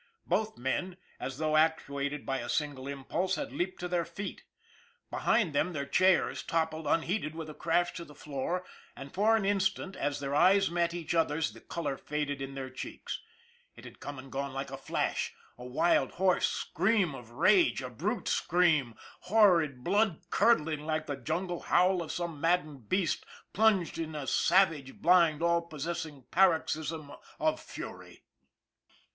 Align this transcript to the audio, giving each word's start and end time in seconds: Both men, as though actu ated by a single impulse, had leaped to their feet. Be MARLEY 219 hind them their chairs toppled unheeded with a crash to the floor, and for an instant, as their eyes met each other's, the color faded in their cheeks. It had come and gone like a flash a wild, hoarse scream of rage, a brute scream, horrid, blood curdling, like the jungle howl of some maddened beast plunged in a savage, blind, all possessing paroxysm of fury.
Both 0.25 0.57
men, 0.57 0.97
as 1.19 1.37
though 1.37 1.55
actu 1.55 1.99
ated 1.99 2.25
by 2.25 2.39
a 2.39 2.49
single 2.49 2.87
impulse, 2.87 3.35
had 3.35 3.51
leaped 3.51 3.79
to 3.81 3.87
their 3.87 4.03
feet. 4.03 4.41
Be 5.11 5.17
MARLEY 5.17 5.25
219 5.25 5.35
hind 5.43 5.53
them 5.53 5.73
their 5.73 5.85
chairs 5.85 6.41
toppled 6.41 6.87
unheeded 6.87 7.35
with 7.35 7.51
a 7.51 7.53
crash 7.53 7.93
to 7.93 8.03
the 8.03 8.15
floor, 8.15 8.65
and 8.95 9.13
for 9.13 9.35
an 9.35 9.45
instant, 9.45 9.95
as 9.95 10.19
their 10.19 10.33
eyes 10.33 10.71
met 10.71 10.95
each 10.95 11.13
other's, 11.13 11.53
the 11.53 11.61
color 11.61 11.97
faded 11.97 12.41
in 12.41 12.55
their 12.55 12.71
cheeks. 12.71 13.21
It 13.75 13.85
had 13.85 13.99
come 13.99 14.17
and 14.17 14.31
gone 14.31 14.53
like 14.53 14.71
a 14.71 14.77
flash 14.79 15.35
a 15.55 15.65
wild, 15.65 16.13
hoarse 16.13 16.47
scream 16.47 17.13
of 17.13 17.29
rage, 17.33 17.83
a 17.83 17.89
brute 17.91 18.27
scream, 18.27 18.95
horrid, 19.19 19.83
blood 19.83 20.21
curdling, 20.31 20.83
like 20.87 21.05
the 21.05 21.15
jungle 21.15 21.59
howl 21.59 22.01
of 22.01 22.11
some 22.11 22.41
maddened 22.41 22.89
beast 22.89 23.23
plunged 23.53 23.99
in 23.99 24.15
a 24.15 24.25
savage, 24.25 24.95
blind, 24.99 25.43
all 25.43 25.61
possessing 25.61 26.23
paroxysm 26.31 27.11
of 27.39 27.59
fury. 27.59 28.23